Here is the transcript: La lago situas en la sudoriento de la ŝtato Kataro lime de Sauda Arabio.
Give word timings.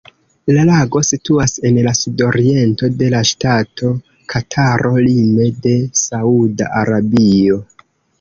La 0.55 0.61
lago 0.67 0.99
situas 1.07 1.51
en 1.69 1.75
la 1.87 1.91
sudoriento 1.99 2.89
de 3.01 3.09
la 3.15 3.21
ŝtato 3.31 3.91
Kataro 4.35 4.95
lime 5.09 5.51
de 5.67 5.75
Sauda 6.05 6.71
Arabio. 6.81 7.61